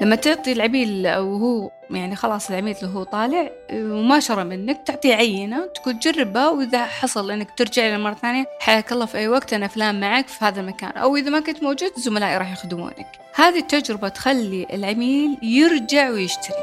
لما 0.00 0.16
تعطي 0.16 0.52
العميل 0.52 1.06
أو 1.06 1.36
هو 1.36 1.70
يعني 1.90 2.16
خلاص 2.16 2.50
العميل 2.50 2.76
اللي 2.76 2.94
هو 2.94 3.02
طالع 3.02 3.50
وما 3.72 4.20
شرى 4.20 4.44
منك 4.44 4.82
تعطيه 4.86 5.14
عينة 5.14 5.66
تقول 5.66 5.98
جربها 5.98 6.48
وإذا 6.48 6.84
حصل 6.84 7.30
إنك 7.30 7.50
ترجع 7.56 7.86
لنا 7.86 7.98
مرة 7.98 8.14
ثانية 8.14 8.44
حياك 8.60 8.92
الله 8.92 9.06
في 9.06 9.18
أي 9.18 9.28
وقت 9.28 9.52
أنا 9.52 9.68
فلان 9.68 10.00
معك 10.00 10.28
في 10.28 10.44
هذا 10.44 10.60
المكان. 10.60 10.90
أو 10.90 11.16
إذا 11.16 11.30
ما 11.30 11.40
كنت 11.40 11.62
موجود 11.62 11.92
زملائي 11.96 12.38
راح 12.38 12.52
يخدمونك. 12.52 13.06
هذه 13.34 13.58
التجربة 13.58 14.08
تخلي 14.08 14.66
العميل 14.72 15.38
يرجع 15.42 16.10
ويشتري. 16.10 16.56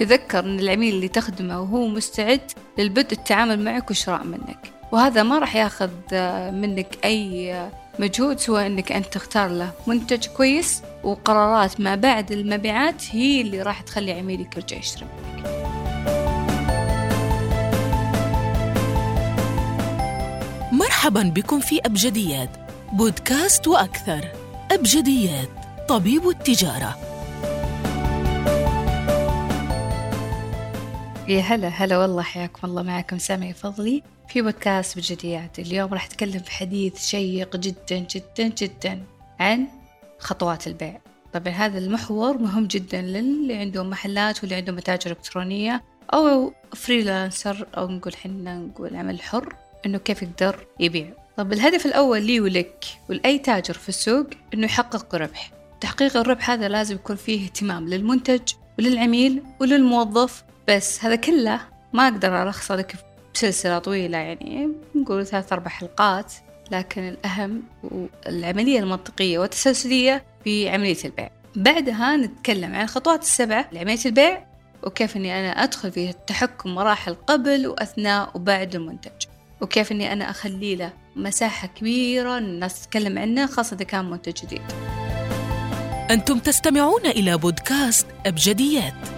تذكر 0.00 0.38
أن 0.38 0.58
العميل 0.58 0.94
اللي 0.94 1.08
تخدمه 1.08 1.60
وهو 1.60 1.86
مستعد 1.86 2.52
للبدء 2.78 3.12
التعامل 3.12 3.64
معك 3.64 3.90
وشراء 3.90 4.24
منك. 4.24 4.74
وهذا 4.94 5.22
ما 5.22 5.38
راح 5.38 5.56
ياخذ 5.56 5.90
منك 6.52 6.98
أي 7.04 7.54
مجهود 7.98 8.40
سوى 8.40 8.66
أنك 8.66 8.92
أنت 8.92 9.06
تختار 9.06 9.48
له. 9.50 9.72
منتج 9.86 10.26
كويس 10.26 10.82
وقرارات 11.04 11.80
ما 11.80 11.94
بعد 11.94 12.32
المبيعات 12.32 13.02
هي 13.10 13.40
اللي 13.40 13.62
راح 13.62 13.80
تخلي 13.80 14.12
عميلك 14.12 14.56
يرجع 14.56 14.76
يشتري 14.76 15.04
منك. 15.04 15.46
مرحبا 20.72 21.22
بكم 21.22 21.60
في 21.60 21.80
أبجديات 21.86 22.50
بودكاست 22.92 23.68
وأكثر. 23.68 24.28
أبجديات 24.72 25.48
طبيب 25.88 26.28
التجارة. 26.28 26.96
يا 31.28 31.40
هلا 31.40 31.68
هلا 31.68 31.98
والله 31.98 32.22
حياكم 32.22 32.66
الله 32.68 32.82
معكم 32.82 33.18
سامي 33.18 33.52
فضلي. 33.52 34.02
في 34.28 34.42
بودكاست 34.42 34.98
بجديات. 34.98 35.58
اليوم 35.58 35.94
راح 35.94 36.04
أتكلم 36.06 36.38
في 36.38 36.50
حديث 36.50 37.06
شيق 37.06 37.56
جدا 37.56 37.98
جدا 37.98 38.48
جدا 38.48 39.02
عن 39.40 39.66
خطوات 40.18 40.66
البيع. 40.66 41.00
طبعا 41.32 41.52
هذا 41.52 41.78
المحور 41.78 42.38
مهم 42.38 42.66
جدا 42.66 43.02
للي 43.02 43.54
عندهم 43.54 43.90
محلات 43.90 44.40
واللي 44.40 44.54
عندهم 44.54 44.76
متاجر 44.76 45.10
إلكترونية 45.10 45.82
أو 46.14 46.52
فريلانسر 46.74 47.66
أو 47.76 47.88
نقول 47.88 48.16
حنا 48.16 48.58
نقول 48.58 48.96
عمل 48.96 49.22
حر 49.22 49.56
إنه 49.86 49.98
كيف 49.98 50.22
يقدر 50.22 50.66
يبيع. 50.80 51.12
طب 51.36 51.52
الهدف 51.52 51.86
الأول 51.86 52.22
لي 52.22 52.40
ولك 52.40 52.84
ولأي 53.08 53.38
تاجر 53.38 53.74
في 53.74 53.88
السوق 53.88 54.26
إنه 54.54 54.64
يحقق 54.64 55.14
ربح 55.14 55.50
تحقيق 55.80 56.16
الربح 56.16 56.50
هذا 56.50 56.68
لازم 56.68 56.94
يكون 56.94 57.16
فيه 57.16 57.44
اهتمام 57.44 57.88
للمنتج 57.88 58.40
وللعميل 58.78 59.42
وللموظف 59.60 60.44
بس 60.68 61.04
هذا 61.04 61.16
كله 61.16 61.60
ما 61.92 62.08
أقدر 62.08 62.42
ألخصه 62.42 62.76
لك 62.76 62.96
بسلسلة 63.34 63.78
طويلة 63.78 64.18
يعني 64.18 64.68
نقول 64.94 65.26
ثلاث 65.26 65.52
أربع 65.52 65.68
حلقات 65.68 66.32
لكن 66.70 67.08
الأهم 67.08 67.62
العملية 68.26 68.78
المنطقية 68.80 69.38
والتسلسلية 69.38 70.24
في 70.44 70.68
عملية 70.68 70.96
البيع. 71.04 71.30
بعدها 71.56 72.16
نتكلم 72.16 72.74
عن 72.74 72.84
الخطوات 72.84 73.22
السبعة 73.22 73.68
لعملية 73.72 74.04
البيع 74.06 74.46
وكيف 74.82 75.16
أني 75.16 75.40
أنا 75.40 75.50
أدخل 75.50 75.92
في 75.92 76.10
التحكم 76.10 76.74
مراحل 76.74 77.14
قبل 77.14 77.66
وأثناء 77.66 78.30
وبعد 78.34 78.74
المنتج. 78.74 79.26
وكيف 79.60 79.92
أني 79.92 80.12
أنا 80.12 80.30
أخلي 80.30 80.74
له 80.76 80.92
مساحة 81.16 81.68
كبيرة 81.68 82.38
الناس 82.38 82.82
تتكلم 82.82 83.18
عنه 83.18 83.46
خاصة 83.46 83.76
إذا 83.76 83.84
كان 83.84 84.10
منتج 84.10 84.32
جديد. 84.32 84.62
أنتم 86.10 86.38
تستمعون 86.38 87.06
إلى 87.06 87.36
بودكاست 87.36 88.06
أبجديات. 88.26 89.13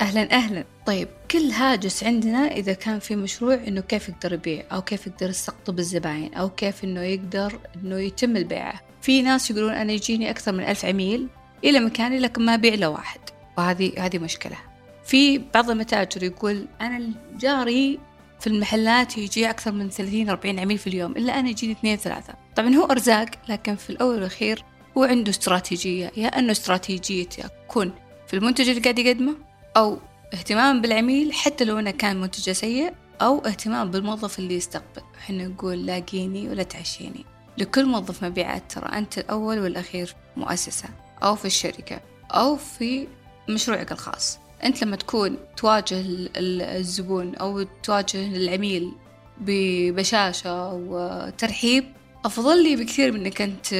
أهلا 0.00 0.32
أهلا. 0.32 0.64
طيب 0.86 1.08
كل 1.30 1.50
هاجس 1.50 2.04
عندنا 2.04 2.38
إذا 2.38 2.72
كان 2.72 2.98
في 2.98 3.16
مشروع 3.16 3.54
إنه 3.54 3.80
كيف 3.80 4.08
يقدر 4.08 4.32
يبيع 4.32 4.64
أو 4.72 4.82
كيف 4.82 5.06
يقدر 5.06 5.30
يستقطب 5.30 5.78
الزباين 5.78 6.34
أو 6.34 6.48
كيف 6.50 6.84
إنه 6.84 7.00
يقدر 7.00 7.58
إنه 7.76 7.98
يتم 7.98 8.36
البيعة. 8.36 8.80
في 9.02 9.22
ناس 9.22 9.50
يقولون 9.50 9.72
أنا 9.72 9.92
يجيني 9.92 10.30
أكثر 10.30 10.52
من 10.52 10.64
ألف 10.64 10.84
عميل 10.84 11.28
إلى 11.64 11.80
مكاني 11.80 12.18
لكن 12.18 12.44
ما 12.44 12.54
أبيع 12.54 12.74
له 12.74 12.88
واحد. 12.88 13.20
وهذه 13.58 13.92
هذه 13.98 14.18
مشكلة. 14.18 14.56
في 15.04 15.38
بعض 15.54 15.70
المتاجر 15.70 16.22
يقول 16.22 16.66
أنا 16.80 17.10
جاري 17.38 17.98
في 18.40 18.46
المحلات 18.46 19.18
يجي 19.18 19.50
أكثر 19.50 19.72
من 19.72 19.90
30 19.90 20.28
40 20.28 20.58
عميل 20.58 20.78
في 20.78 20.86
اليوم 20.86 21.12
إلا 21.12 21.38
أنا 21.38 21.48
يجيني 21.48 21.72
اثنين 21.72 21.96
ثلاثة. 21.96 22.34
طبعا 22.56 22.74
هو 22.74 22.84
أرزاق 22.84 23.28
لكن 23.48 23.76
في 23.76 23.90
الأول 23.90 24.14
والأخير 24.14 24.64
هو 24.98 25.04
عنده 25.04 25.30
استراتيجية. 25.30 26.12
يا 26.16 26.26
أنه 26.26 26.52
استراتيجيته 26.52 27.42
تكون 27.68 27.92
في 28.26 28.34
المنتج 28.36 28.68
اللي 28.68 28.80
قاعد 28.80 28.98
يقدمه 28.98 29.34
أو 29.76 29.98
اهتمام 30.34 30.80
بالعميل 30.80 31.32
حتى 31.32 31.64
لو 31.64 31.78
أنه 31.78 31.90
كان 31.90 32.20
منتجه 32.20 32.52
سيء 32.52 32.92
أو 33.20 33.38
اهتمام 33.38 33.90
بالموظف 33.90 34.38
اللي 34.38 34.54
يستقبل. 34.54 35.02
إحنا 35.18 35.48
نقول 35.48 35.86
لاقيني 35.86 36.48
ولا 36.48 36.62
تعشيني 36.62 37.24
لكل 37.58 37.86
موظف 37.86 38.24
مبيعات 38.24 38.62
ترى 38.72 38.98
أنت 38.98 39.18
الأول 39.18 39.58
والأخير 39.58 40.14
مؤسسة 40.36 40.88
أو 41.22 41.34
في 41.34 41.44
الشركة 41.44 42.00
أو 42.30 42.56
في 42.56 43.08
مشروعك 43.48 43.92
الخاص. 43.92 44.38
أنت 44.64 44.82
لما 44.82 44.96
تكون 44.96 45.36
تواجه 45.56 46.02
الزبون 46.36 47.34
أو 47.34 47.62
تواجه 47.62 48.26
العميل 48.36 48.92
ببشاشة 49.38 50.72
وترحيب 50.72 51.84
أفضل 52.24 52.62
لي 52.62 52.76
بكثير 52.76 53.12
من 53.12 53.20
إنك 53.20 53.42
أنت 53.42 53.74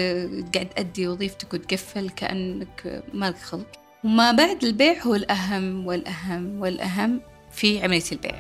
قاعد 0.55 0.69
تأدي 0.69 1.09
وظيفتك 1.09 1.55
وتقفل 1.55 2.11
كأنك 2.11 3.03
مالك 3.15 3.39
خلق. 3.39 3.86
وما 4.05 4.33
بعد 4.33 4.65
البيع 4.65 5.03
هو 5.03 5.15
الأهم 5.15 5.87
والأهم 5.87 6.61
والأهم 6.61 7.21
في 7.53 7.85
عملية 7.85 8.03
البيع. 8.13 8.35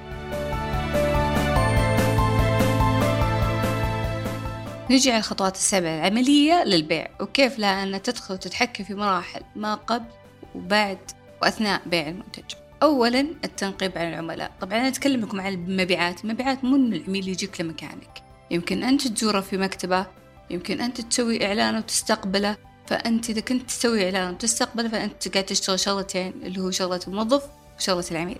نجي 4.91 5.11
على 5.11 5.19
الخطوات 5.19 5.55
السبع. 5.55 5.89
العملية 5.89 6.65
للبيع. 6.65 7.09
وكيف 7.21 7.59
لها 7.59 7.83
أن 7.83 8.03
تدخل 8.03 8.34
وتتحكم 8.34 8.84
في 8.84 8.95
مراحل 8.95 9.41
ما 9.56 9.75
قبل 9.75 10.06
وبعد 10.55 10.99
وأثناء 11.43 11.83
بيع 11.87 12.09
المنتج. 12.09 12.45
أولا 12.83 13.21
التنقيب 13.21 13.99
عن 13.99 14.09
العملاء. 14.09 14.53
طبعا 14.61 14.78
أنا 14.78 14.89
أتكلم 14.89 15.21
لكم 15.21 15.41
عن 15.41 15.55
المبيعات. 15.55 16.25
المبيعات 16.25 16.65
مو 16.65 16.77
إن 16.77 16.93
العميل 16.93 17.28
يجيك 17.28 17.61
لمكانك. 17.61 18.22
يمكن 18.50 18.83
أنت 18.83 19.09
تزوره 19.09 19.41
في 19.41 19.56
مكتبة. 19.56 20.06
يمكن 20.50 20.81
أنت 20.81 21.00
تسوي 21.00 21.47
إعلان 21.47 21.77
وتستقبله. 21.77 22.56
فأنت 22.86 23.30
إذا 23.30 23.41
كنت 23.41 23.62
تسوي 23.62 24.04
إعلان 24.04 24.34
وتستقبل 24.34 24.91
فأنت 24.91 25.28
قاعد 25.28 25.44
تشتغل 25.44 25.80
شغلتين 25.80 26.32
اللي 26.42 26.60
هو 26.60 26.70
شغلة 26.70 27.00
الموظف 27.08 27.42
وشغلة 27.78 28.04
العميل. 28.10 28.38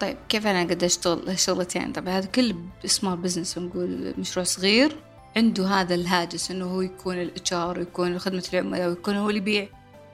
طيب 0.00 0.16
كيف 0.28 0.46
أنا 0.46 0.62
قد 0.62 0.84
أشتغل 0.84 1.28
الشغلتين 1.28 1.92
طبعا 1.92 2.18
هذا 2.18 2.26
كل 2.26 2.56
small 2.84 3.16
business 3.16 3.58
ونقول 3.58 4.14
مشروع 4.18 4.44
صغير 4.44 4.96
عنده 5.36 5.66
هذا 5.66 5.94
الهاجس 5.94 6.50
إنه 6.50 6.64
هو 6.64 6.80
يكون 6.80 7.22
ال 7.22 7.52
HR 7.52 7.78
ويكون 7.78 8.18
خدمة 8.18 8.44
العملاء 8.52 8.88
ويكون 8.88 9.16
هو 9.16 9.28
اللي 9.28 9.40
يبيع 9.40 9.68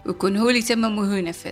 ويكون 0.06 0.36
هو 0.36 0.48
اللي 0.48 0.58
يتمم 0.58 0.98
وهو 0.98 1.12
ينفذ. 1.12 1.50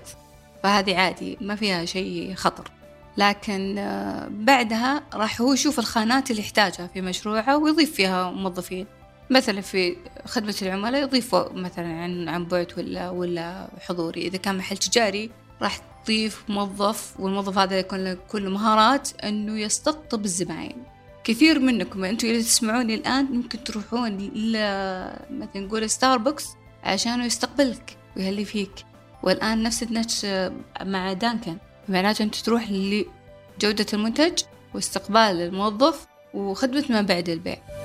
فهذه 0.63 0.97
عادي 0.97 1.39
ما 1.41 1.57
فيها 1.57 1.85
شيء 1.85 2.35
خطر. 2.35 2.71
لكن 3.17 3.79
آه، 3.79 4.29
بعدها 4.31 5.03
راح 5.15 5.41
هو 5.41 5.53
يشوف 5.53 5.79
الخانات 5.79 6.31
اللي 6.31 6.43
يحتاجها 6.43 6.87
في 6.87 7.01
مشروعه 7.01 7.57
ويضيف 7.57 7.95
فيها 7.95 8.31
موظفين. 8.31 8.87
مثلا 9.31 9.61
في 9.61 9.97
خدمة 10.27 10.55
العملاء 10.63 11.03
يضيفوا 11.03 11.53
مثلا 11.53 11.87
عن 11.87 12.29
عن 12.29 12.45
بعد 12.45 12.73
ولا 12.79 13.11
ولا 13.11 13.69
حضوري. 13.81 14.27
إذا 14.27 14.37
كان 14.37 14.59
محل 14.59 14.77
تجاري 14.77 15.31
راح 15.63 15.81
تضيف 16.05 16.45
موظف 16.49 17.21
والموظف 17.21 17.59
هذا 17.59 17.79
يكون 17.79 18.05
له 18.05 18.17
كل 18.29 18.51
مهارات 18.51 19.09
إنه 19.25 19.61
يستقطب 19.61 20.25
الزباين. 20.25 20.77
كثير 21.25 21.59
منكم 21.59 22.05
أنتم 22.05 22.29
إذا 22.29 22.41
تسمعوني 22.41 22.95
الآن 22.95 23.25
ممكن 23.25 23.65
تروحون 23.65 24.19
ل 24.19 24.53
مثلا 25.31 25.63
نقول 25.67 25.91
ستاربكس 25.91 26.49
عشان 26.85 27.23
يستقبلك 27.23 27.97
ويهلي 28.17 28.45
فيك 28.45 28.73
والآن 29.23 29.63
نفس 29.63 29.83
النتش 29.83 30.27
مع 30.83 31.13
دانكن. 31.13 31.57
معناته 31.89 32.23
أنت 32.23 32.37
تروح 32.37 32.71
لجودة 32.71 33.87
المنتج 33.93 34.43
واستقبال 34.75 35.41
الموظف 35.41 36.07
وخدمة 36.35 36.85
ما 36.89 37.03
بعد 37.03 37.29
البيع. 37.29 37.80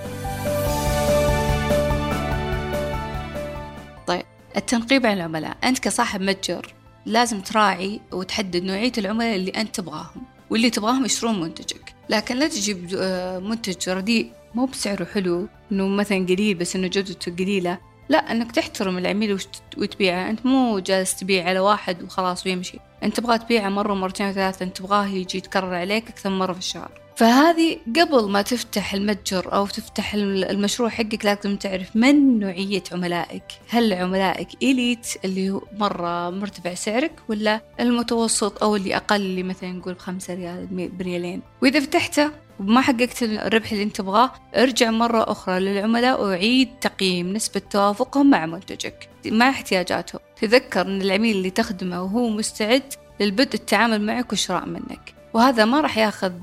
التنقيب 4.58 5.06
عن 5.06 5.14
العملاء. 5.14 5.58
أنت 5.64 5.80
كصاحب 5.80 6.22
متجر 6.22 6.74
لازم 7.06 7.42
تراعي 7.42 8.02
وتحدد 8.12 8.64
نوعية 8.64 8.92
العملاء 8.98 9.36
اللي 9.36 9.52
أنت 9.52 9.76
تبغاهم 9.76 10.24
واللي 10.50 10.70
تبغاهم 10.70 11.06
يشترون 11.06 11.40
منتجك. 11.42 11.94
لكن 12.10 12.36
لا 12.36 12.48
تجيب 12.48 12.96
آه، 12.98 13.40
منتج 13.40 13.90
رديء 13.90 14.32
مو 14.56 14.66
بسعره 14.66 15.06
حلو 15.06 15.48
إنه 15.72 15.88
مثلا 15.88 16.26
قليل 16.26 16.56
بس 16.56 16.76
إنه 16.76 16.88
جودته 16.88 17.32
قليلة. 17.32 17.78
لا 18.10 18.32
إنك 18.32 18.52
تحترم 18.52 18.98
العميل 18.98 19.40
وتبيعه. 19.78 20.30
أنت 20.30 20.46
مو 20.46 20.80
جالس 20.80 21.16
تبيع 21.16 21.50
على 21.50 21.60
واحد 21.60 22.04
وخلاص 22.04 22.46
ويمشي. 22.46 22.80
أنت 23.04 23.18
تبغى 23.18 23.38
تبيعه 23.38 23.70
مرة 23.70 23.94
مرتين 23.94 24.30
وثلاثة. 24.30 24.64
أنت 24.64 24.78
تبغاه 24.78 25.08
يجي 25.08 25.38
يتكرر 25.38 25.76
عليك 25.76 26.10
أكثر 26.10 26.30
مرة 26.30 26.54
في 26.54 26.60
الشهر. 26.60 26.92
فهذه 27.16 27.78
قبل 28.00 28.30
ما 28.30 28.42
تفتح 28.42 28.94
المتجر 28.94 29.54
أو 29.54 29.68
تفتح 29.68 30.14
المشروع 30.14 30.90
حقك 30.90 31.26
لازم 31.26 31.56
تعرف 31.56 31.96
من 31.96 32.40
نوعية 32.40 32.84
عملائك. 32.92 33.44
هل 33.70 33.94
عملائك 33.94 34.48
إليت 34.64 35.08
اللي 35.26 35.50
هو 35.50 35.62
مرة 35.78 36.30
مرتفع 36.30 36.74
سعرك 36.74 37.12
ولا 37.30 37.62
المتوسط 37.80 38.64
أو 38.64 38.76
اللي 38.76 38.96
أقل 38.96 39.16
اللي 39.16 39.44
مثلا 39.44 39.72
نقول 39.72 39.94
بخمسة 39.94 40.34
ريال 40.34 40.90
بريالين؟ 40.98 41.42
وإذا 41.62 41.80
فتحته 41.80 42.32
وما 42.60 42.82
حققت 42.82 43.24
الربح 43.24 43.72
اللي 43.72 43.84
انت 43.84 43.96
تبغاه. 43.96 44.32
ارجع 44.56 44.92
مرة 44.92 45.32
أخرى 45.32 45.60
للعملاء 45.60 46.24
وعيد 46.24 46.70
تقييم 46.82 47.34
نسبة 47.34 47.62
توافقهم 47.70 48.30
مع 48.30 48.46
منتجك 48.46 49.10
مع 49.26 49.50
احتياجاتهم. 49.50 50.22
تذكر 50.42 50.82
أن 50.82 51.02
العميل 51.02 51.38
اللي 51.38 51.50
تخدمه 51.50 52.04
وهو 52.04 52.30
مستعد 52.30 52.94
للبدء 53.20 53.54
التعامل 53.54 54.02
معك 54.02 54.30
والشراء 54.32 54.66
منك. 54.66 55.14
وهذا 55.34 55.66
ما 55.66 55.82
راح 55.82 55.98
ياخذ 55.98 56.34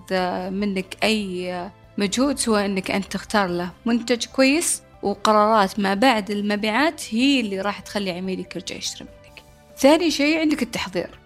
منك 0.51 0.97
أي 1.03 1.71
مجهود 1.99 2.39
سوى 2.39 2.65
أنك 2.65 2.91
أنت 2.91 3.05
تختار 3.05 3.49
له 3.49 3.71
منتج 3.87 4.25
كويس 4.27 4.83
وقرارات 5.03 5.81
ما 5.81 5.95
بعد 5.95 6.31
المبيعات 6.31 7.03
هي 7.15 7.41
اللي 7.41 7.61
راح 7.61 7.81
تخلي 7.81 8.11
عميلك 8.11 8.57
يرجع 8.57 8.77
يشتري 8.77 9.05
منك. 9.05 9.43
ثاني 9.79 10.11
شيء 10.11 10.41
عندك 10.41 10.63
التحضير. 10.63 11.22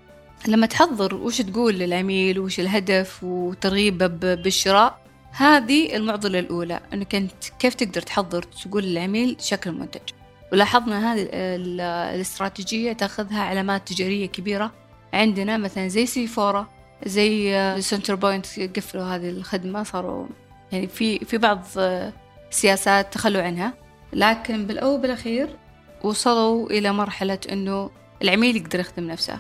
لما 0.49 0.67
تحضر 0.67 1.15
وش 1.15 1.41
تقول 1.41 1.75
للعميل 1.75 2.39
وش 2.39 2.61
الهدف 2.61 3.25
وترغيبه 3.25 4.07
بالشراء 4.07 4.99
هذه 5.31 5.97
المعضلة 5.97 6.39
الأولى 6.39 6.81
أنك 6.93 7.15
أنت 7.15 7.33
كيف 7.59 7.75
تقدر 7.75 8.03
تحضر 8.03 8.43
تقول 8.43 8.85
للعميل 8.85 9.37
شكل 9.41 9.71
المنتج. 9.71 10.01
ولاحظنا 10.53 11.13
هذه 11.13 11.29
الاستراتيجية 11.33 12.93
تأخذها 12.93 13.43
علامات 13.43 13.89
تجارية 13.89 14.27
كبيرة. 14.27 14.73
عندنا 15.13 15.57
مثلا 15.57 15.89
زي 15.89 16.07
Sephora 16.07 16.67
زي 17.07 17.81
Centrepoint 17.81 18.47
قفلوا 18.77 19.05
هذه 19.05 19.29
الخدمة 19.29 19.83
صاروا 19.83 20.27
يعني 20.73 20.87
في 20.87 21.19
في 21.19 21.39
بعض 21.39 21.65
سياسات 22.51 23.15
تخلوا 23.15 23.43
عنها. 23.43 23.73
لكن 24.13 24.67
بالأول 24.67 25.01
بالأخير 25.01 25.57
وصلوا 26.05 26.71
إلى 26.71 26.93
مرحلة 26.93 27.39
إنه 27.53 27.91
العميل 28.23 28.57
يقدر 28.57 28.81
يخدم 28.81 29.05
نفسه. 29.05 29.39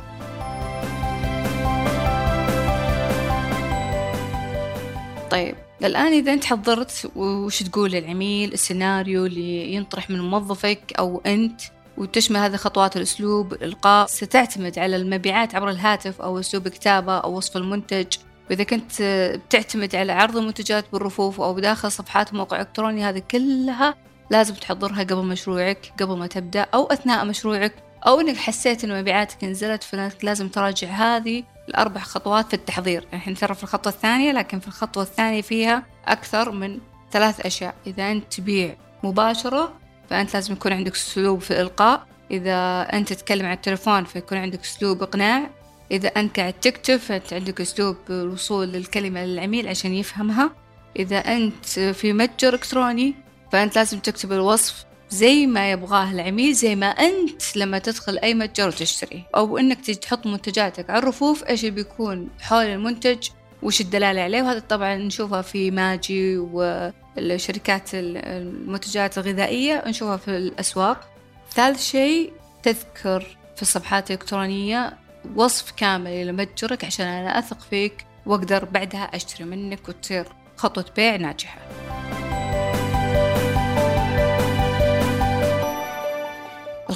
طيب 5.30 5.54
الآن 5.84 6.12
إذا 6.12 6.32
أنت 6.32 6.44
حضرت 6.44 7.10
وش 7.16 7.62
تقول 7.62 7.90
للعميل 7.90 8.52
السيناريو 8.52 9.26
اللي 9.26 9.72
ينطرح 9.72 10.10
من 10.10 10.20
موظفك 10.20 10.92
أو 10.98 11.22
أنت 11.26 11.60
وتشمل 11.98 12.36
هذه 12.36 12.56
خطوات 12.56 12.96
الأسلوب 12.96 13.52
الإلقاء 13.52 14.06
ستعتمد 14.06 14.78
على 14.78 14.96
المبيعات 14.96 15.54
عبر 15.54 15.70
الهاتف 15.70 16.20
أو 16.20 16.40
أسلوب 16.40 16.68
كتابة 16.68 17.18
أو 17.18 17.36
وصف 17.36 17.56
المنتج. 17.56 18.06
وإذا 18.50 18.64
كنت 18.64 19.02
بتعتمد 19.46 19.96
على 19.96 20.12
عرض 20.12 20.36
المنتجات 20.36 20.84
بالرفوف 20.92 21.40
أو 21.40 21.54
بداخل 21.54 21.92
صفحات 21.92 22.34
موقع 22.34 22.60
إلكتروني 22.60 23.04
هذه 23.04 23.22
كلها 23.30 23.94
لازم 24.30 24.54
تحضرها 24.54 25.02
قبل 25.02 25.24
مشروعك 25.24 25.92
قبل 26.00 26.16
ما 26.16 26.26
تبدأ 26.26 26.66
أو 26.74 26.86
أثناء 26.86 27.24
مشروعك 27.24 27.74
أو 28.06 28.20
إنك 28.20 28.36
حسيت 28.36 28.84
إن 28.84 29.00
مبيعاتك 29.00 29.44
نزلت 29.44 29.82
فإنك 29.82 30.24
لازم 30.24 30.48
تراجع 30.48 30.88
هذه 30.88 31.44
الأربع 31.68 32.00
خطوات 32.00 32.48
في 32.48 32.54
التحضير. 32.54 33.06
الحين 33.12 33.34
ترى 33.34 33.54
في 33.54 33.62
الخطوة 33.62 33.92
الثانية 33.92 34.32
لكن 34.32 34.60
في 34.60 34.68
الخطوة 34.68 35.02
الثانية 35.02 35.42
فيها 35.42 35.82
أكثر 36.06 36.50
من 36.50 36.78
ثلاث 37.12 37.46
أشياء. 37.46 37.74
إذا 37.86 38.10
أنت 38.10 38.34
تبيع 38.34 38.76
مباشرة 39.02 39.72
فأنت 40.10 40.34
لازم 40.34 40.52
يكون 40.52 40.72
عندك 40.72 40.94
أسلوب 40.94 41.40
في 41.40 41.50
الإلقاء. 41.50 42.06
إذا 42.30 42.82
أنت 42.82 43.12
تتكلم 43.12 43.46
على 43.46 43.54
التليفون 43.54 44.04
فيكون 44.04 44.38
عندك 44.38 44.60
أسلوب 44.60 45.02
إقناع. 45.02 45.50
إذا 45.90 46.08
أنت 46.08 46.40
قاعد 46.40 46.52
تكتب 46.52 46.96
فأنت 46.96 47.32
عندك 47.32 47.60
أسلوب 47.60 47.96
الوصول 48.10 48.68
للكلمة 48.68 49.24
للعميل 49.24 49.68
عشان 49.68 49.94
يفهمها. 49.94 50.50
إذا 50.98 51.18
أنت 51.18 51.66
في 51.66 52.12
متجر 52.12 52.54
إلكتروني 52.54 53.14
فأنت 53.52 53.76
لازم 53.76 53.98
تكتب 53.98 54.32
الوصف 54.32 54.84
زي 55.10 55.46
ما 55.46 55.70
يبغاه 55.70 56.10
العميل 56.10 56.54
زي 56.54 56.76
ما 56.76 56.86
أنت 56.86 57.56
لما 57.56 57.78
تدخل 57.78 58.18
أي 58.18 58.34
متجر 58.34 58.68
وتشتري 58.68 59.24
أو 59.36 59.58
إنك 59.58 59.90
تحط 59.90 60.26
منتجاتك 60.26 60.90
على 60.90 60.98
الرفوف 60.98 61.44
إيش 61.44 61.60
اللي 61.60 61.70
بيكون 61.70 62.28
حول 62.40 62.64
المنتج 62.64 63.28
وش 63.62 63.80
الدلالة 63.80 64.20
عليه. 64.20 64.42
وهذا 64.42 64.58
طبعا 64.58 64.96
نشوفها 64.96 65.42
في 65.42 65.70
ماجي 65.70 66.38
والشركات 66.38 67.90
المنتجات 67.94 69.18
الغذائية 69.18 69.84
نشوفها 69.86 70.16
في 70.16 70.36
الأسواق. 70.36 71.08
ثالث 71.54 71.82
شيء 71.82 72.32
تذكر 72.62 73.36
في 73.56 73.62
الصفحات 73.62 74.10
الإلكترونية 74.10 74.96
وصف 75.36 75.70
كامل 75.70 76.26
لمتجرك 76.26 76.84
عشان 76.84 77.06
أنا 77.06 77.38
أثق 77.38 77.60
فيك 77.70 78.06
وأقدر 78.26 78.64
بعدها 78.64 79.02
أشتري 79.02 79.44
منك 79.44 79.88
وتصير 79.88 80.26
خطوة 80.56 80.84
بيع 80.96 81.16
ناجحة. 81.16 81.58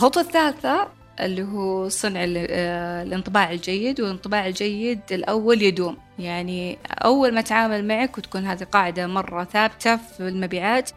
الخطوة 0.01 0.23
الثالثة 0.23 0.89
اللي 1.21 1.43
هو 1.43 1.89
صنع 1.89 2.21
آه، 2.25 3.03
الانطباع 3.03 3.53
الجيد 3.53 4.01
والانطباع 4.01 4.47
الجيد 4.47 5.01
الأول 5.13 5.63
يدوم. 5.63 5.97
يعني 6.19 6.79
أول 6.91 7.35
ما 7.35 7.41
تعامل 7.41 7.89
معك 7.89 8.19
وتكون 8.19 8.47
هذه 8.47 8.65
قاعدة 8.65 9.07
مرة 9.07 9.45
ثابتة 9.45 9.97
في 9.97 10.29
المبيعات 10.29 10.91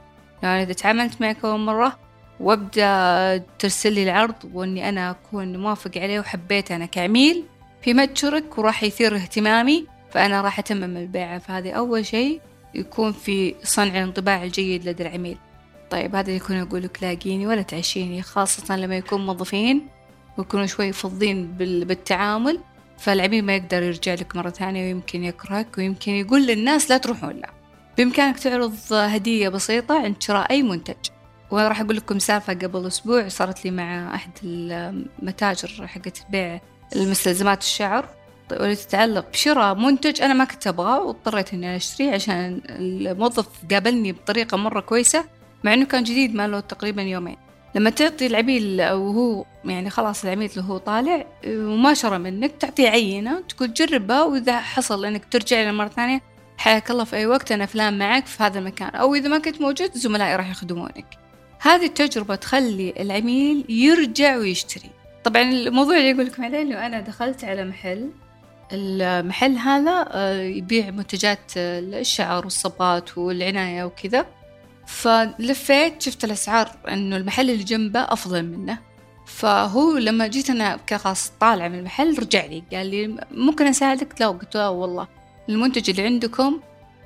يعني 0.43 0.63
إذا 0.63 0.73
تعاملت 0.73 1.21
معك 1.21 1.45
أول 1.45 1.59
مرة 1.59 1.99
وابدأ 2.39 3.43
ترسل 3.59 3.93
لي 3.93 4.03
العرض 4.03 4.35
وإني 4.53 4.89
أنا 4.89 5.11
أكون 5.11 5.57
موافق 5.57 5.91
عليه 5.97 6.19
وحبيته 6.19 6.75
أنا 6.75 6.85
كعميل 6.85 7.43
في 7.81 7.93
متجرك 7.93 8.57
وراح 8.57 8.83
يثير 8.83 9.15
اهتمامي 9.15 9.87
فأنا 10.11 10.41
راح 10.41 10.59
أتمم 10.59 10.97
البيعة 10.97 11.39
فهذه 11.39 11.71
أول 11.71 12.05
شيء 12.05 12.41
يكون 12.75 13.11
في 13.11 13.55
صنع 13.63 13.97
الانطباع 13.97 14.43
الجيد 14.43 14.89
لدى 14.89 15.03
العميل. 15.03 15.37
طيب 15.93 16.15
هذا 16.15 16.31
يكون 16.31 16.55
يقول 16.55 16.83
لك 16.83 17.03
لاقيني 17.03 17.47
ولا 17.47 17.61
تعشيني 17.61 18.21
خاصة 18.21 18.75
لما 18.75 18.97
يكون 18.97 19.25
موظفين 19.25 19.87
ويكونوا 20.37 20.65
شوي 20.65 20.91
فضين 20.91 21.51
بالتعامل 21.57 22.59
فالعميل 22.97 23.45
ما 23.45 23.55
يقدر 23.55 23.83
يرجع 23.83 24.13
لك 24.13 24.35
مرة 24.35 24.49
ثانية 24.49 24.83
ويمكن 24.83 25.23
يكرهك 25.23 25.77
ويمكن 25.77 26.11
يقول 26.11 26.47
للناس 26.47 26.89
لا 26.89 26.97
تروحون 26.97 27.31
له. 27.31 27.49
بإمكانك 27.97 28.39
تعرض 28.39 28.75
هدية 28.91 29.49
بسيطة 29.49 30.03
عند 30.03 30.15
شراء 30.19 30.51
أي 30.51 30.63
منتج. 30.63 30.95
وراح 31.51 31.81
أقول 31.81 31.95
لكم 31.95 32.19
سالفة 32.19 32.53
قبل 32.53 32.87
أسبوع 32.87 33.27
صارت 33.27 33.65
لي 33.65 33.71
مع 33.71 34.15
أحد 34.15 34.31
المتاجر 34.43 35.87
حقت 35.87 36.25
بيع 36.29 36.61
المستلزمات 36.95 37.61
الشعر. 37.61 38.09
واللي 38.51 38.75
تتعلق 38.75 39.29
بشراء 39.29 39.75
منتج 39.75 40.21
أنا 40.21 40.33
ما 40.33 40.45
كنت 40.45 40.67
أبغاه 40.67 41.03
واضطريت 41.03 41.53
إني 41.53 41.75
أشتريه 41.75 42.13
عشان 42.13 42.61
الموظف 42.69 43.47
قابلني 43.71 44.11
بطريقة 44.11 44.57
مرة 44.57 44.79
كويسة. 44.79 45.42
مع 45.63 45.73
إنه 45.73 45.85
كان 45.85 46.03
جديد 46.03 46.35
ما 46.35 46.47
له 46.47 46.59
تقريبا 46.59 47.01
يومين. 47.01 47.37
لما 47.75 47.89
تعطي 47.89 48.27
العميل 48.27 48.81
وهو 48.81 49.45
يعني 49.65 49.89
خلاص 49.89 50.23
العميل 50.23 50.49
اللي 50.49 50.63
هو 50.69 50.77
طالع 50.77 51.25
وما 51.47 51.93
شرى 51.93 52.17
منك 52.17 52.51
تعطيه 52.51 52.89
عينة 52.89 53.43
تقول 53.49 53.73
جربها 53.73 54.23
وإذا 54.23 54.59
حصل 54.59 55.05
إنك 55.05 55.25
ترجع 55.25 55.61
لنا 55.61 55.71
مرة 55.71 55.87
ثانية 55.87 56.21
حياك 56.57 56.91
الله 56.91 57.03
في 57.03 57.15
أي 57.15 57.25
وقت 57.25 57.51
أنا 57.51 57.65
فلان 57.65 57.97
معك 57.97 58.25
في 58.25 58.43
هذا 58.43 58.59
المكان. 58.59 58.89
أو 58.89 59.15
إذا 59.15 59.29
ما 59.29 59.37
كنت 59.37 59.61
موجود 59.61 59.91
زملائي 59.93 60.35
راح 60.35 60.51
يخدمونك. 60.51 61.05
هذه 61.61 61.85
التجربة 61.85 62.35
تخلي 62.35 62.93
العميل 62.99 63.65
يرجع 63.69 64.37
ويشتري. 64.37 64.89
طبعا 65.23 65.41
الموضوع 65.41 65.97
اللي 65.97 66.11
أقول 66.11 66.25
لكم 66.25 66.43
عليه 66.43 66.61
إنه 66.61 66.85
أنا 66.85 67.01
دخلت 67.01 67.43
على 67.43 67.65
محل 67.65 68.09
المحل 68.71 69.57
هذا 69.57 70.05
آه، 70.11 70.41
يبيع 70.41 70.91
منتجات 70.91 71.51
الشعر 71.57 72.43
والصبات 72.43 73.17
والعناية 73.17 73.83
وكذا. 73.83 74.25
فلفيت 74.87 76.01
شفت 76.01 76.23
الأسعار 76.23 76.71
إنه 76.89 77.17
المحل 77.17 77.49
اللي 77.49 77.63
جنبه 77.63 77.99
أفضل 77.99 78.43
منه. 78.43 78.77
فهو 79.25 79.97
لما 79.97 80.27
جيت 80.27 80.49
أنا 80.49 80.79
كخاص 80.87 81.31
طالعة 81.39 81.67
من 81.67 81.79
المحل 81.79 82.19
رجع 82.19 82.45
لي 82.45 82.63
قال 82.73 82.87
لي 82.87 83.25
ممكن 83.31 83.67
أساعدك؟ 83.67 84.21
لا 84.21 84.27
قلت 84.27 84.55
له 84.55 84.69
والله. 84.69 85.07
المنتج 85.49 85.89
اللي 85.89 86.01
عندكم 86.01 86.59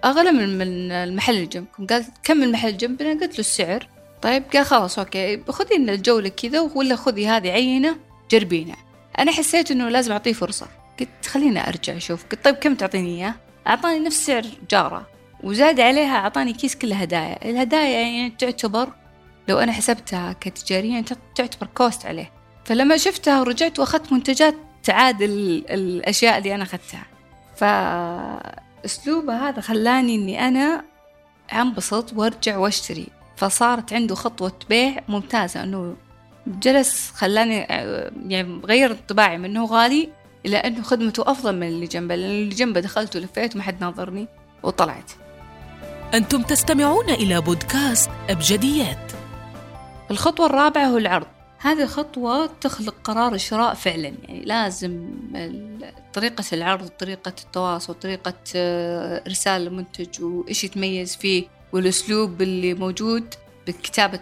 أغلى 0.05 0.31
من 0.31 0.61
المحل 0.91 1.33
اللي 1.33 1.45
جنبكم. 1.45 1.87
قال 1.87 2.05
كم 2.23 2.43
المحل 2.43 2.77
جنبنا؟ 2.77 3.09
قلت 3.09 3.33
له 3.33 3.39
السعر. 3.39 3.87
طيب 4.21 4.43
قال 4.53 4.65
خلاص 4.65 4.99
okay. 4.99 5.43
خذي 5.49 5.77
لنا 5.77 5.93
الجولة 5.93 6.29
كذا 6.29 6.59
ولا 6.59 6.95
خذي 6.95 7.27
هذه 7.27 7.49
عينة 7.49 7.97
جربينا 8.31 8.75
أنا 9.19 9.31
حسيت 9.31 9.71
إنه 9.71 9.89
لازم 9.89 10.11
أعطيه 10.11 10.33
فرصة. 10.33 10.67
قلت 10.99 11.25
خلينا 11.27 11.67
أرجع 11.69 11.97
أشوف. 11.97 12.25
قلت 12.31 12.45
طيب 12.45 12.55
كم 12.55 12.75
تعطيني 12.75 13.17
إياه؟ 13.17 13.35
أعطاني 13.67 13.99
نفس 13.99 14.25
سعر 14.25 14.45
جاره. 14.71 15.07
وزاد 15.43 15.79
عليها 15.79 16.17
أعطاني 16.17 16.53
كيس 16.53 16.75
كله 16.75 16.95
هدايا. 16.95 17.49
الهدايا 17.49 18.01
يعني 18.01 18.29
تعتبر 18.29 18.89
لو 19.49 19.59
أنا 19.59 19.71
حسبتها 19.71 20.33
كتجاريا 20.33 21.05
تعتبر 21.35 21.67
cost 21.75 22.05
عليه. 22.05 22.31
فلما 22.65 22.97
شفتها 22.97 23.41
ورجعت 23.41 23.79
وأخذت 23.79 24.13
منتجات 24.13 24.55
تعادل 24.83 25.63
الأشياء 25.69 26.37
اللي 26.37 26.55
أنا 26.55 26.63
أخذتها. 26.63 27.05
فأسلوبه 27.55 29.49
هذا 29.49 29.61
خلاني 29.61 30.15
إني 30.15 30.47
أنا 30.47 30.83
أنبسط 31.53 32.13
وأرجع 32.13 32.57
وأشتري. 32.57 33.07
فصارت 33.35 33.93
عنده 33.93 34.15
خطوة 34.15 34.53
بيع 34.69 35.03
ممتازة. 35.07 35.63
إنه 35.63 35.95
جلس 36.47 37.11
خلاني 37.11 37.55
يعني 38.27 38.61
غير 38.65 38.91
انطباعي 38.91 39.37
منه 39.37 39.65
غالي 39.65 40.09
إلى 40.45 40.57
أنه 40.57 40.81
خدمته 40.81 41.31
أفضل 41.31 41.55
من 41.55 41.67
اللي 41.67 41.87
جنبه. 41.87 42.15
لأن 42.15 42.29
اللي 42.29 42.55
جنبه 42.55 42.79
دخلت 42.79 43.15
ولفيت 43.15 43.55
وما 43.55 43.63
حد 43.63 43.81
ناظرني 43.81 44.27
وطلعت. 44.63 45.11
أنتم 46.13 46.41
تستمعون 46.41 47.09
إلى 47.09 47.41
بودكاست 47.41 48.09
أبجديات. 48.29 49.11
الخطوة 50.11 50.45
الرابعة 50.45 50.85
هو 50.85 50.97
العرض. 50.97 51.27
هذه 51.57 51.83
الخطوة 51.83 52.45
تخلق 52.61 52.95
قرار 53.03 53.33
الشراء 53.33 53.73
فعلا. 53.73 54.07
يعني 54.07 54.45
لازم 54.45 55.09
طريقة 56.13 56.43
العرض 56.53 56.87
طريقة 56.87 57.33
التواصل 57.43 57.93
طريقة 57.93 58.33
آه، 58.55 59.23
إرسال 59.27 59.67
المنتج 59.67 60.23
وإيش 60.23 60.63
يتميز 60.63 61.15
فيه 61.15 61.47
والأسلوب 61.73 62.41
اللي 62.41 62.73
موجود 62.73 63.33
بكتابة 63.67 64.19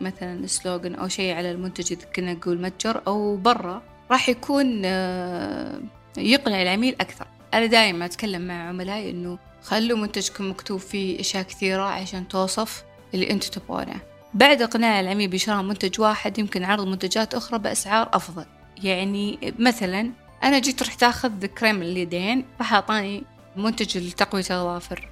مثلا 0.00 0.46
سلوغن 0.46 0.94
أو 0.94 1.08
شيء 1.08 1.34
على 1.34 1.50
المنتج 1.50 1.92
إذا 1.92 2.04
كنا 2.04 2.32
نقول 2.32 2.62
متجر 2.62 3.02
أو 3.06 3.36
برا 3.36 3.82
راح 4.10 4.28
يكون 4.28 4.82
آه، 4.84 5.80
يقنع 6.16 6.62
العميل 6.62 6.96
أكثر. 7.00 7.26
أنا 7.54 7.66
دائما 7.66 8.04
أتكلم 8.04 8.42
مع 8.42 8.68
عملائي 8.68 9.10
إنه 9.10 9.38
خلوا 9.62 9.98
منتجكم 9.98 10.50
مكتوب 10.50 10.80
فيه 10.80 11.20
أشياء 11.20 11.42
كثيرة 11.42 11.82
عشان 11.82 12.28
توصف 12.28 12.84
اللي 13.14 13.30
أنتوا 13.30 13.50
تبغونه. 13.50 14.00
بعد 14.34 14.62
إقناع 14.62 15.00
العميل 15.00 15.28
بشراء 15.28 15.62
منتج 15.62 16.00
واحد 16.00 16.38
يمكن 16.38 16.64
عرض 16.64 16.86
منتجات 16.86 17.34
أخرى 17.34 17.58
بأسعار 17.58 18.08
أفضل. 18.12 18.44
يعني 18.82 19.54
مثلا 19.58 20.10
أنا 20.44 20.58
جيت 20.58 20.82
رحت 20.82 21.02
أخذ 21.02 21.46
كريم 21.46 21.82
اليدين 21.82 22.44
راح 22.58 22.72
أعطاني 22.72 23.22
منتج 23.56 23.98
لتقوية 23.98 24.44
الأظافر 24.50 25.08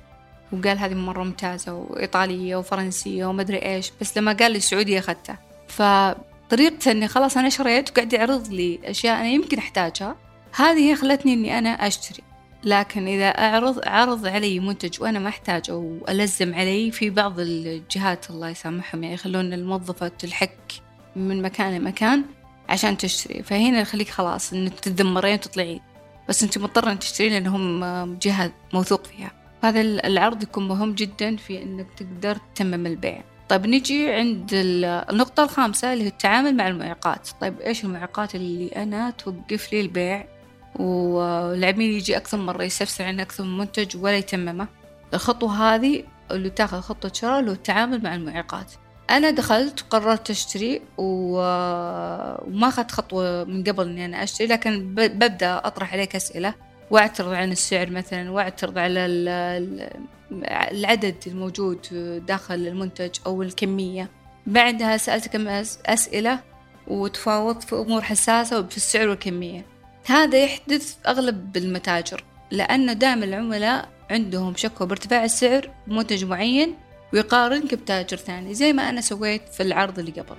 وقال 0.53 0.79
هذه 0.79 0.95
مرة 0.95 1.25
ممتازة 1.25 1.73
وإيطالية 1.73 2.57
وفرنسية 2.57 3.27
ومدري 3.27 3.59
إيش. 3.59 3.93
بس 4.01 4.19
لما 4.19 4.33
قال 4.33 4.53
لي 4.53 4.61
سعودي 4.61 4.99
أخذتها. 4.99 5.39
فطريقته 5.69 6.91
إني 6.91 7.09
خلاص 7.09 7.37
أنا 7.37 7.49
شريت 7.49 7.91
وقاعد 7.91 8.13
يعرض 8.13 8.49
لي 8.49 8.81
أشياء 8.85 9.21
أنا 9.21 9.29
يمكن 9.29 9.59
أحتاجها 9.59 10.17
هذه 10.57 10.91
هي 10.91 10.97
خلتني 10.97 11.35
إني 11.35 11.59
أنا 11.59 11.71
أشتري. 11.71 12.30
لكن 12.65 13.09
إذا 13.09 13.29
أعرض 13.29 13.81
عرض 13.87 14.27
علي 14.27 14.61
منتج 14.61 15.03
وأنا 15.03 15.19
ما 15.19 15.29
أحتاج 15.29 15.71
أو 15.71 15.99
ألزم 16.09 16.55
علي 16.55 16.91
في 16.91 17.11
بعض 17.11 17.41
الجهات 17.41 18.31
الله 18.31 18.49
يسامحهم 18.49 19.03
يعني 19.03 19.15
يخلون 19.15 19.53
الموظفة 19.53 20.09
تلحك 20.09 20.73
من 21.17 21.43
مكان 21.43 21.75
لمكان 21.75 22.25
عشان 22.69 22.97
تشتري. 22.97 23.43
فهنا 23.43 23.81
يخليك 23.81 24.09
خلاص 24.09 24.53
إنك 24.53 24.81
تتذمرين 24.81 25.35
وتطلعين. 25.35 25.81
بس 26.29 26.43
أنت 26.43 26.59
مضطرة 26.59 26.93
أن 26.93 26.99
تشتري 26.99 27.29
لأنهم 27.29 27.85
جهة 28.19 28.53
موثوق 28.75 29.07
فيها. 29.07 29.31
هذا 29.65 29.81
العرض 29.81 30.43
يكون 30.43 30.69
مهم 30.69 30.93
جدا 30.93 31.37
في 31.37 31.63
أنك 31.63 31.87
تقدر 31.97 32.37
تتمم 32.55 32.87
البيع. 32.87 33.23
طيب 33.49 33.67
نجي 33.67 34.13
عند 34.13 34.51
النقطة 34.53 35.43
الخامسة 35.43 35.93
اللي 35.93 36.05
هي 36.05 36.09
التعامل 36.09 36.57
مع 36.57 36.69
المعيقات. 36.69 37.29
طيب 37.41 37.61
إيش 37.61 37.85
المعيقات 37.85 38.35
اللي 38.35 38.69
أنا 38.69 39.11
توقف 39.11 39.73
لي 39.73 39.81
البيع؟ 39.81 40.40
والعميل 40.75 41.91
يجي 41.91 42.17
أكثر 42.17 42.39
مرة 42.39 42.63
يستفسر 42.63 43.05
عن 43.05 43.21
أكثر 43.21 43.45
من 43.45 43.59
منتج 43.59 43.97
ولا 43.97 44.17
يتممه. 44.17 44.69
الخطوة 45.15 45.75
هذه 45.75 46.05
اللي 46.31 46.51
تاخذ 46.51 46.81
خطة 46.81 47.13
شراء 47.13 47.41
اللي 47.41 47.51
هو 47.51 47.55
التعامل 47.55 48.03
مع 48.03 48.15
المعيقات. 48.15 48.73
أنا 49.11 49.31
دخلت 49.31 49.83
وقررت 49.83 50.31
أشتري 50.31 50.83
وما 50.99 52.69
أخذت 52.69 52.91
خطوة 52.91 53.45
من 53.45 53.65
قبل 53.65 53.89
إني 53.89 54.05
أنا 54.05 54.23
أشتري 54.23 54.47
لكن 54.47 54.95
ببدأ 54.95 55.57
أطرح 55.57 55.93
عليك 55.93 56.17
أسئلة 56.17 56.55
وأعترض 56.91 57.33
عن 57.33 57.53
السعر 57.53 57.91
مثلا 57.91 58.31
وأعترض 58.31 58.79
على 58.79 59.07
العدد 60.71 61.15
الموجود 61.27 61.87
داخل 62.27 62.55
المنتج 62.55 63.11
أو 63.27 63.43
الكمية. 63.43 64.11
بعدها 64.47 64.97
سألتك 64.97 65.37
أسئلة 65.87 66.41
وتفاوضت 66.89 67.63
في 67.63 67.75
أمور 67.75 68.03
حساسة 68.03 68.63
في 68.63 68.77
السعر 68.77 69.09
والكمية. 69.09 69.67
هذا 70.05 70.45
يحدث 70.45 70.97
أغلب 71.07 71.57
المتاجر 71.57 72.25
لأنه 72.51 72.93
دائما 72.93 73.25
العملاء 73.25 73.89
عندهم 74.11 74.57
شكوى 74.57 74.87
بارتفاع 74.87 75.25
السعر 75.25 75.71
بمنتج 75.87 76.25
معين 76.25 76.75
ويقارنك 77.13 77.75
بتاجر 77.75 78.17
ثاني 78.17 78.55
زي 78.55 78.73
ما 78.73 78.89
أنا 78.89 79.01
سويت 79.01 79.43
في 79.53 79.63
العرض 79.63 79.99
اللي 79.99 80.13
قبل 80.13 80.37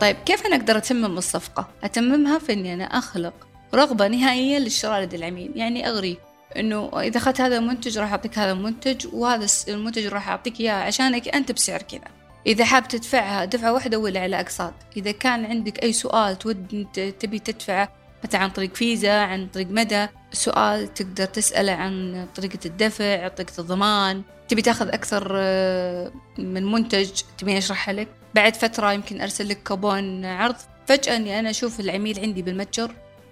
طيب 0.00 0.16
كيف 0.26 0.46
أنا 0.46 0.56
أقدر 0.56 0.76
أتمم 0.76 1.18
الصفقة؟ 1.18 1.68
أتممها 1.84 2.38
في 2.38 2.52
إني 2.52 2.74
أنا 2.74 2.84
أخلق 2.84 3.34
رغبة 3.74 4.08
نهائية 4.08 4.58
للشراء 4.58 5.00
لدى 5.02 5.16
العميل 5.16 5.52
يعني 5.56 5.88
أغري 5.88 6.18
إنه 6.56 7.00
إذا 7.00 7.18
أخذت 7.18 7.40
هذا 7.40 7.58
المنتج 7.58 7.98
راح 7.98 8.10
أعطيك 8.10 8.38
هذا 8.38 8.52
المنتج 8.52 9.06
وهذا 9.12 9.46
المنتج 9.68 10.06
راح 10.06 10.28
أعطيك 10.28 10.60
إياه 10.60 10.72
عشانك 10.72 11.28
أنت 11.28 11.52
بسعر 11.52 11.82
كذا 11.82 12.23
إذا 12.46 12.64
حاب 12.64 12.88
تدفعها 12.88 13.44
دفعة 13.44 13.72
واحدة 13.72 13.98
ولا 13.98 14.20
على 14.20 14.40
أقساط؟ 14.40 14.74
إذا 14.96 15.12
كان 15.12 15.44
عندك 15.44 15.82
أي 15.82 15.92
سؤال 15.92 16.38
تود 16.38 16.86
تبي 17.20 17.38
تدفعه 17.38 17.88
مثلا 18.24 18.40
عن 18.40 18.50
طريق 18.50 18.74
فيزا 18.74 19.12
عن 19.12 19.46
طريق 19.46 19.66
مدى 19.70 20.06
سؤال 20.32 20.94
تقدر 20.94 21.24
تسأله 21.24 21.72
عن 21.72 22.26
طريقة 22.34 22.58
الدفع 22.66 23.28
طريقة 23.28 23.60
الضمان. 23.60 24.22
تبي 24.48 24.62
تاخذ 24.62 24.88
أكثر 24.88 25.32
آه، 25.36 26.12
من 26.38 26.72
منتج 26.72 27.10
تبي 27.38 27.58
أشرحها 27.58 27.94
لك. 27.94 28.08
بعد 28.34 28.56
فترة 28.56 28.92
يمكن 28.92 29.20
أرسل 29.20 29.48
لك 29.48 29.62
كوبون 29.62 30.24
عرض. 30.24 30.56
فجأة 30.86 31.16
أني 31.16 31.38
أنا 31.38 31.50
أشوف 31.50 31.80
العميل 31.80 32.20
عندي 32.20 32.42
بالمتجر 32.42 32.90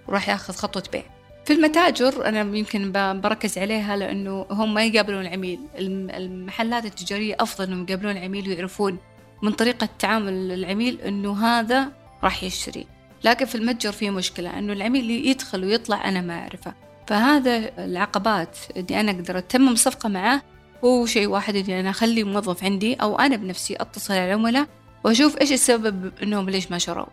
وراح 0.09 0.29
ياخذ 0.29 0.55
خطوة 0.55 0.85
بيع. 0.93 1.05
في 1.45 1.53
المتاجر 1.53 2.29
أنا 2.29 2.41
يمكن 2.41 2.93
بركز 3.21 3.59
عليها 3.59 3.97
لأنه 3.97 4.47
هم 4.51 4.75
ما 4.75 4.85
يقابلون 4.85 5.21
العميل. 5.21 5.61
المحلات 5.79 6.85
التجارية 6.85 7.37
أفضل 7.41 7.65
إنهم 7.65 7.87
يقابلون 7.89 8.17
العميل 8.17 8.49
ويعرفون 8.49 8.99
من 9.43 9.53
طريقة 9.53 9.89
تعامل 9.99 10.53
العميل 10.53 11.01
إنه 11.01 11.47
هذا 11.47 11.89
راح 12.23 12.45
يشتري. 12.45 12.87
لكن 13.25 13.45
في 13.45 13.55
المتجر 13.55 13.93
في 13.93 14.11
مشكلة 14.11 14.59
إنه 14.59 14.73
العميل 14.73 15.11
يدخل 15.11 15.65
ويطلع 15.65 16.09
أنا 16.09 16.21
ما 16.21 16.39
أعرفه. 16.39 16.75
فهذا 17.07 17.85
العقبات 17.85 18.57
إني 18.77 19.01
أنا 19.01 19.11
أقدر 19.11 19.39
أتمم 19.39 19.75
صفقة 19.75 20.09
معاه 20.09 20.43
هو 20.85 21.07
شيء 21.07 21.27
واحد 21.27 21.57
إني 21.57 21.81
أنا 21.81 21.91
أخلي 21.91 22.25
موظف 22.25 22.65
عندي 22.65 22.95
أو 22.95 23.19
أنا 23.19 23.37
بنفسي 23.37 23.77
أتصل 23.77 24.15
على 24.15 24.25
العملاء 24.25 24.67
وأشوف 25.05 25.41
إيش 25.41 25.53
السبب 25.53 26.13
إنهم 26.23 26.51
ليش 26.51 26.71
ما 26.71 26.79
شروا 26.79 27.07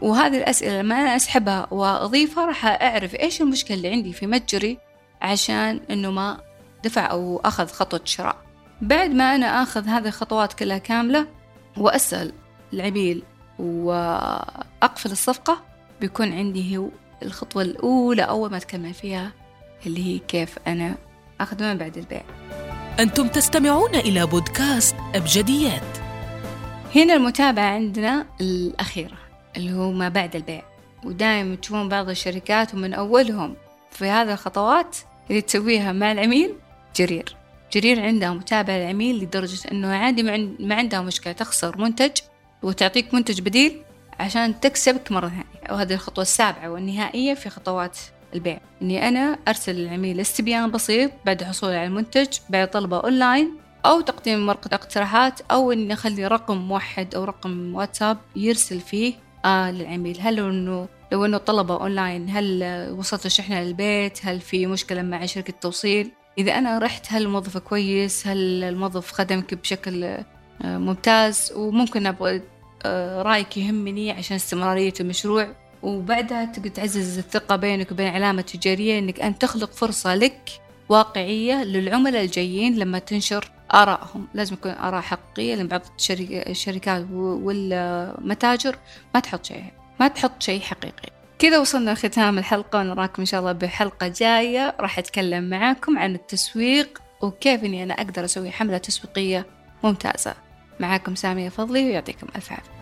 وهذه 0.00 0.36
الأسئلة 0.36 0.80
لما 0.80 0.94
أنا 0.94 1.16
أسحبها 1.16 1.66
وأضيفها 1.70 2.46
راح 2.46 2.66
أعرف 2.66 3.14
إيش 3.14 3.40
المشكلة 3.40 3.76
اللي 3.76 3.88
عندي 3.88 4.12
في 4.12 4.26
متجري 4.26 4.78
عشان 5.22 5.80
إنه 5.90 6.10
ما 6.10 6.40
دفع 6.84 7.10
أو 7.10 7.40
أخذ 7.44 7.66
خطوة 7.66 8.00
شراء. 8.04 8.36
بعد 8.82 9.10
ما 9.10 9.34
أنا 9.34 9.62
أخذ 9.62 9.88
هذه 9.88 10.06
الخطوات 10.08 10.52
كلها 10.52 10.78
كاملة 10.78 11.26
وأسأل 11.76 12.32
العميل 12.72 13.22
وأقفل 13.58 15.12
الصفقة 15.12 15.64
بيكون 16.00 16.32
عندي 16.32 16.76
هو 16.76 16.88
الخطوة 17.22 17.62
الأولى 17.62 18.22
أول 18.22 18.50
ما 18.50 18.56
أتكلم 18.56 18.92
فيها 18.92 19.32
اللي 19.86 20.06
هي 20.06 20.18
كيف 20.18 20.58
أنا 20.66 20.94
أخذ 21.40 21.64
من 21.64 21.78
بعد 21.78 21.98
البيع. 21.98 22.22
أنتم 23.00 23.28
تستمعون 23.28 23.94
إلى 23.94 24.26
بودكاست 24.26 24.96
أبجديات. 25.14 25.98
هنا 26.94 27.14
المتابعة 27.14 27.74
عندنا 27.74 28.26
الأخيرة. 28.40 29.25
اللي 29.56 29.72
هو 29.72 29.92
ما 29.92 30.08
بعد 30.08 30.36
البيع. 30.36 30.62
ودائما 31.04 31.56
تشوفون 31.56 31.88
بعض 31.88 32.08
الشركات 32.08 32.74
ومن 32.74 32.94
أولهم. 32.94 33.56
في 33.90 34.04
هذه 34.04 34.32
الخطوات 34.32 34.96
اللي 35.30 35.40
تسويها 35.40 35.92
مع 35.92 36.12
العميل 36.12 36.54
جرير. 36.96 37.36
جرير 37.72 38.00
عندها 38.00 38.30
متابعة 38.30 38.76
العميل 38.76 39.18
لدرجة 39.24 39.70
أنه 39.72 39.94
عادي 39.94 40.22
ما 40.58 40.74
عندها 40.74 41.00
مشكلة. 41.00 41.32
تخسر 41.32 41.78
منتج 41.78 42.10
وتعطيك 42.62 43.14
منتج 43.14 43.40
بديل 43.40 43.82
عشان 44.20 44.60
تكسبك 44.60 45.12
مرة 45.12 45.28
ثانية. 45.28 45.70
وهذه 45.70 45.94
الخطوة 45.94 46.22
السابعة 46.22 46.70
والنهائية 46.70 47.34
في 47.34 47.50
خطوات 47.50 47.98
البيع. 48.34 48.60
إني 48.82 49.08
أنا 49.08 49.38
أرسل 49.48 49.74
للعميل 49.74 50.20
استبيان 50.20 50.70
بسيط 50.70 51.10
بعد 51.26 51.42
حصوله 51.42 51.76
على 51.76 51.86
المنتج 51.86 52.28
بعد 52.50 52.70
طلبه 52.70 53.00
أونلاين 53.00 53.66
أو 53.86 54.00
تقديم 54.00 54.48
ورقة 54.48 54.74
اقتراحات 54.74 55.40
أو 55.50 55.72
إني 55.72 55.92
أخلي 55.92 56.26
رقم 56.26 56.56
موحد 56.56 57.14
أو 57.14 57.24
رقم 57.24 57.74
واتساب 57.74 58.18
يرسل 58.36 58.80
فيه 58.80 59.14
للعميل 59.46 60.20
هل 60.20 60.40
إنه 60.40 60.88
لو 61.12 61.24
إنه 61.24 61.38
طلبه 61.38 61.80
أونلاين 61.80 62.30
هل 62.30 62.64
وصلت 62.98 63.26
الشحنة 63.26 63.62
للبيت؟ 63.62 64.18
هل 64.22 64.40
في 64.40 64.66
مشكلة 64.66 65.02
مع 65.02 65.26
شركة 65.26 65.54
توصيل 65.60 66.10
إذا 66.38 66.58
أنا 66.58 66.78
رحت 66.78 67.06
هل 67.08 67.22
الموظف 67.22 67.58
كويس؟ 67.58 68.26
هل 68.26 68.64
الموظف 68.64 69.12
خدمك 69.12 69.54
بشكل 69.54 70.04
آه، 70.04 70.24
ممتاز؟ 70.64 71.52
وممكن 71.56 72.06
أبغى 72.06 72.42
آه، 72.84 73.22
رأيك 73.22 73.56
يهمني 73.56 74.10
عشان 74.10 74.36
استمرارية 74.36 74.92
المشروع. 75.00 75.48
وبعدها 75.82 76.44
تقدر 76.44 76.68
تعزز 76.68 77.18
الثقة 77.18 77.56
بينك 77.56 77.92
وبين 77.92 78.06
علامة 78.06 78.42
تجارية 78.42 78.98
إنك 78.98 79.20
أنت 79.20 79.42
تخلق 79.42 79.72
فرصة 79.72 80.14
لك 80.14 80.50
واقعية 80.88 81.64
للعملاء 81.64 82.24
الجايين 82.24 82.78
لما 82.78 82.98
تنشر 82.98 83.50
آرائهم 83.74 84.28
لازم 84.34 84.54
يكون 84.54 84.72
آراء 84.72 85.00
حقيقية 85.00 85.54
لأن 85.54 85.68
بعض 85.68 85.82
الشركات 86.10 87.06
والمتاجر 87.10 88.78
ما 89.14 89.20
تحط 89.20 89.44
شيء 89.44 89.64
ما 90.00 90.08
تحط 90.08 90.42
شيء 90.42 90.60
حقيقي. 90.60 91.08
كذا 91.38 91.58
وصلنا 91.58 91.90
لختام 91.90 92.38
الحلقة 92.38 92.78
ونراكم 92.78 93.22
إن 93.22 93.26
شاء 93.26 93.40
الله 93.40 93.52
بحلقة 93.52 94.08
جاية. 94.08 94.76
راح 94.80 94.98
أتكلم 94.98 95.50
معاكم 95.50 95.98
عن 95.98 96.14
التسويق 96.14 97.02
وكيف 97.22 97.64
إني 97.64 97.82
أنا 97.82 97.94
أقدر 97.94 98.24
أسوي 98.24 98.50
حملة 98.50 98.78
تسويقية 98.78 99.46
ممتازة. 99.84 100.34
معاكم 100.80 101.14
سامية 101.14 101.48
فضلي 101.48 101.84
ويعطيكم 101.84 102.26
ألف 102.36 102.52
عافية. 102.52 102.72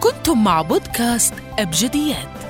كنتم 0.00 0.44
مع 0.44 0.62
بودكاست 0.62 1.34
أبجديات. 1.58 2.49